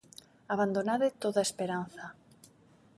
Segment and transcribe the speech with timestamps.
[0.55, 2.05] Abandonade toda esperanza.